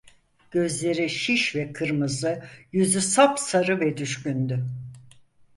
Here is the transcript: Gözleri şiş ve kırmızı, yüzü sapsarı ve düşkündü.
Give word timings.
Gözleri 0.51 1.09
şiş 1.09 1.55
ve 1.55 1.73
kırmızı, 1.73 2.43
yüzü 2.71 3.01
sapsarı 3.01 3.79
ve 3.79 3.97
düşkündü. 3.97 4.65